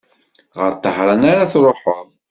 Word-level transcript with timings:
Ɣer 0.59 0.71
Tahran 0.81 1.23
ara 1.31 1.51
truḥeḍ? 1.51 2.07